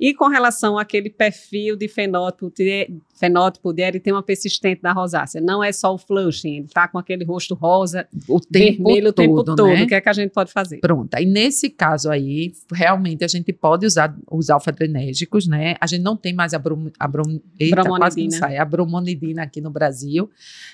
[0.00, 5.62] E com relação àquele perfil de fenótipo de, fenótipo de eritema persistente da rosácea, não
[5.62, 9.28] é só o flushing, ele está com aquele rosto rosa, o tempo vermelho todo, o
[9.28, 9.66] tempo todo.
[9.66, 9.84] Né?
[9.84, 10.78] O que é que a gente pode fazer?
[10.78, 11.14] Pronto.
[11.14, 15.76] Aí nesse caso aí, realmente a gente pode usar os alfa-adrenérgicos, né?
[15.78, 18.38] A gente não tem mais a, brom, a brom, eita, bromonidina.
[18.38, 20.30] Sai, a bromonidina aqui no Brasil.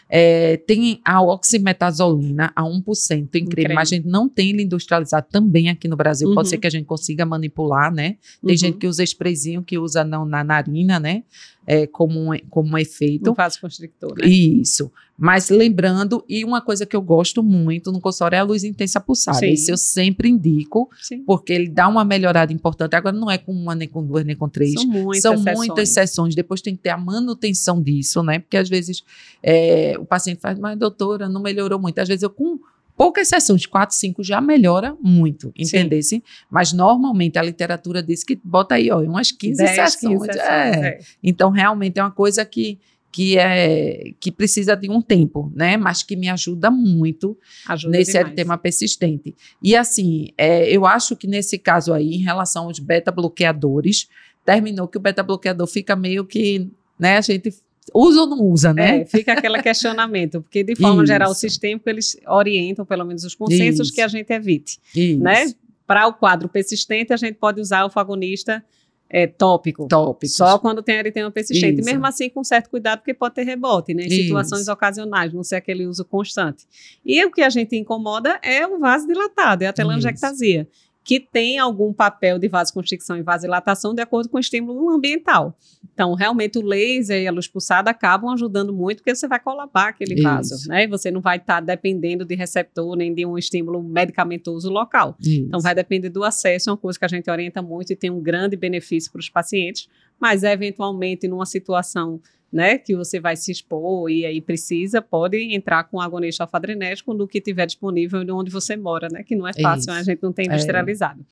[0.09, 5.27] É, tem a oximetazolina a 1% em creme, mas a gente não tem ele industrializado
[5.31, 6.29] também aqui no Brasil.
[6.29, 6.35] Uhum.
[6.35, 8.17] Pode ser que a gente consiga manipular, né?
[8.41, 8.57] Tem uhum.
[8.57, 11.25] gente que usa sprayzinho que usa não na narina, né?
[11.67, 13.31] É, como, um, como um efeito.
[13.31, 14.27] Um vasoconstrictor, né?
[14.27, 14.91] Isso.
[15.19, 19.01] Mas lembrando, e uma coisa que eu gosto muito no consultório é a luz intensa
[19.01, 19.39] pulsada.
[19.39, 19.53] Sim.
[19.53, 21.25] Isso eu sempre indico, Sim.
[21.25, 22.95] porque ele dá uma melhorada importante.
[22.95, 24.75] Agora não é com uma, nem com duas, nem com três.
[24.75, 25.57] São muitas, São sessões.
[25.57, 26.35] muitas sessões.
[26.35, 28.39] Depois tem que ter a manutenção disso, né?
[28.39, 29.03] Porque às vezes
[29.43, 31.99] é, o paciente faz, mas doutora, não melhorou muito.
[31.99, 32.61] Às vezes eu com
[32.97, 36.25] poucas sessões, quatro, cinco, já melhora muito, entendesse?
[36.51, 40.21] Mas normalmente a literatura diz que bota aí, ó, umas 15 10, sessões.
[40.21, 40.89] 15 sessões é.
[40.89, 40.99] É.
[41.23, 42.79] Então, realmente é uma coisa que,
[43.13, 45.77] que, é, que precisa de um tempo, né?
[45.77, 48.35] Mas que me ajuda muito ajuda nesse demais.
[48.35, 49.35] tema persistente.
[49.63, 54.09] E assim, é, eu acho que nesse caso aí, em relação aos beta-bloqueadores,
[54.45, 57.53] terminou que o beta-bloqueador fica meio que, né, a gente
[57.95, 59.01] usa ou não usa, né?
[59.01, 61.13] É, fica aquele questionamento, porque de forma Isso.
[61.13, 63.95] geral o sistêmico eles orientam pelo menos os consensos Isso.
[63.95, 65.23] que a gente evite, Isso.
[65.23, 65.53] né?
[65.87, 68.65] Para o quadro persistente a gente pode usar o fagonista
[69.09, 69.87] é, tópico.
[69.87, 70.35] Tópicos.
[70.35, 71.81] Só quando tem eritema persistente.
[71.81, 71.89] Isso.
[71.89, 74.03] Mesmo assim, com certo cuidado, porque pode ter rebote, né?
[74.03, 74.23] Em Isso.
[74.23, 76.65] situações ocasionais, não ser aquele uso constante.
[77.05, 80.63] E o que a gente incomoda é o vaso dilatado, é a telangiectasia.
[80.63, 85.57] Isso que tem algum papel de vasoconstricção e vasodilatação de acordo com o estímulo ambiental.
[85.95, 89.91] Então, realmente, o laser e a luz pulsada acabam ajudando muito, porque você vai colabar
[89.91, 90.83] aquele vaso, né?
[90.83, 95.17] E você não vai estar tá dependendo de receptor nem de um estímulo medicamentoso local.
[95.21, 95.43] Isso.
[95.43, 98.11] Então, vai depender do acesso, é uma coisa que a gente orienta muito e tem
[98.11, 99.89] um grande benefício para os pacientes,
[100.21, 102.21] mas eventualmente, numa situação
[102.53, 107.27] né, que você vai se expor e aí precisa, pode entrar com agonista alfa-adrenérgico no
[107.27, 110.47] que tiver disponível onde você mora, né, que não é fácil, a gente não tem
[110.49, 110.53] é.
[110.53, 111.25] industrializado.